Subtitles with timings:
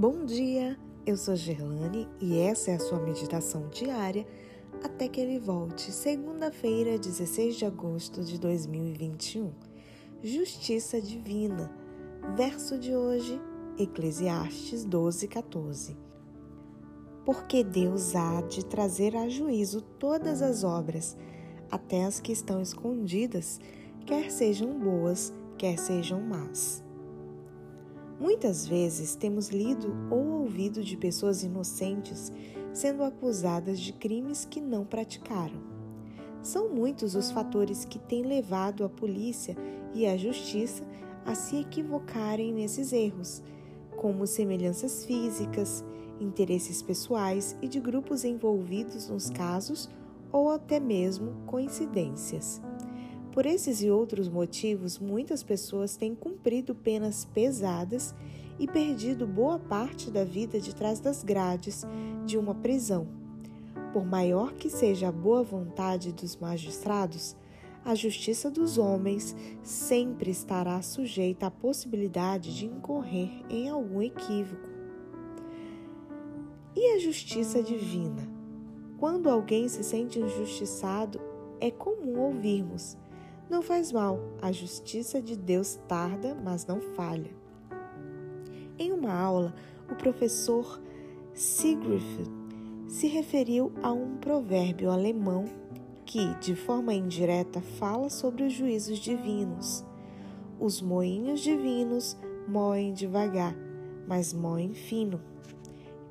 [0.00, 4.24] Bom dia, eu sou Gerlane e essa é a sua meditação diária
[4.80, 9.50] até que ele volte, segunda-feira, 16 de agosto de 2021.
[10.22, 11.68] Justiça Divina.
[12.36, 13.40] Verso de hoje,
[13.76, 15.96] Eclesiastes 12, 14.
[17.24, 21.16] Porque Deus há de trazer a juízo todas as obras,
[21.72, 23.58] até as que estão escondidas,
[24.06, 26.86] quer sejam boas, quer sejam más.
[28.20, 32.32] Muitas vezes temos lido ou ouvido de pessoas inocentes
[32.72, 35.60] sendo acusadas de crimes que não praticaram.
[36.42, 39.56] São muitos os fatores que têm levado a polícia
[39.94, 40.84] e a justiça
[41.24, 43.42] a se equivocarem nesses erros,
[43.96, 45.84] como semelhanças físicas,
[46.20, 49.88] interesses pessoais e de grupos envolvidos nos casos
[50.32, 52.60] ou até mesmo coincidências.
[53.32, 58.14] Por esses e outros motivos, muitas pessoas têm cumprido penas pesadas
[58.58, 61.86] e perdido boa parte da vida de trás das grades
[62.24, 63.06] de uma prisão.
[63.92, 67.36] Por maior que seja a boa vontade dos magistrados,
[67.84, 74.68] a justiça dos homens sempre estará sujeita à possibilidade de incorrer em algum equívoco.
[76.74, 78.28] E a justiça divina?
[78.98, 81.20] Quando alguém se sente injustiçado,
[81.60, 82.96] é comum ouvirmos
[83.48, 87.30] não faz mal, a justiça de Deus tarda, mas não falha.
[88.78, 89.54] Em uma aula,
[89.90, 90.80] o professor
[91.32, 92.28] Sigrid
[92.86, 95.46] se referiu a um provérbio alemão
[96.04, 99.84] que, de forma indireta, fala sobre os juízos divinos.
[100.60, 103.54] Os moinhos divinos moem devagar,
[104.06, 105.20] mas moem fino.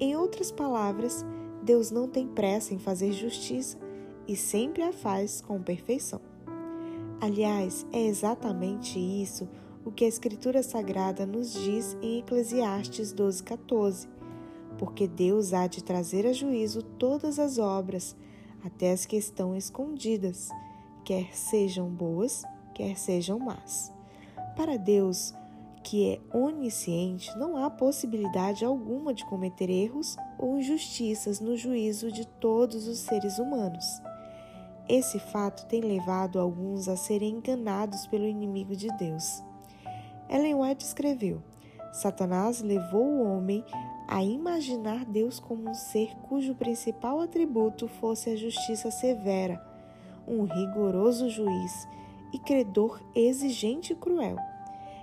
[0.00, 1.24] Em outras palavras,
[1.62, 3.78] Deus não tem pressa em fazer justiça
[4.26, 6.31] e sempre a faz com perfeição.
[7.22, 9.48] Aliás, é exatamente isso
[9.84, 14.08] o que a Escritura Sagrada nos diz em Eclesiastes 12,14.
[14.76, 18.16] Porque Deus há de trazer a juízo todas as obras,
[18.64, 20.48] até as que estão escondidas,
[21.04, 22.42] quer sejam boas,
[22.74, 23.92] quer sejam más.
[24.56, 25.32] Para Deus,
[25.84, 32.26] que é onisciente, não há possibilidade alguma de cometer erros ou injustiças no juízo de
[32.26, 34.02] todos os seres humanos.
[34.88, 39.42] Esse fato tem levado alguns a serem enganados pelo inimigo de Deus.
[40.28, 41.42] Ellen White escreveu:
[41.92, 43.64] Satanás levou o homem
[44.08, 49.62] a imaginar Deus como um ser cujo principal atributo fosse a justiça severa,
[50.26, 51.88] um rigoroso juiz
[52.32, 54.36] e credor exigente e cruel.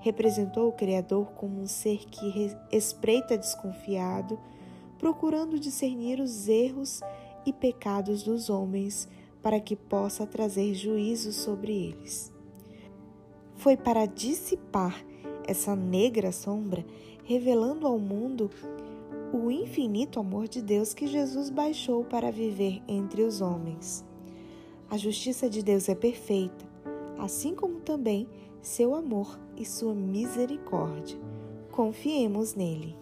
[0.00, 4.38] Representou o Criador como um ser que espreita desconfiado,
[4.98, 7.00] procurando discernir os erros
[7.46, 9.08] e pecados dos homens
[9.42, 12.32] para que possa trazer juízo sobre eles.
[13.56, 15.04] Foi para dissipar
[15.46, 16.84] essa negra sombra,
[17.24, 18.50] revelando ao mundo
[19.32, 24.04] o infinito amor de Deus que Jesus baixou para viver entre os homens.
[24.90, 26.66] A justiça de Deus é perfeita,
[27.18, 28.28] assim como também
[28.60, 31.18] seu amor e sua misericórdia.
[31.70, 33.01] Confiemos nele.